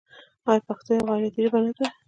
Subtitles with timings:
[0.49, 1.85] آیا پښتو یوه غیرتي ژبه نه ده؟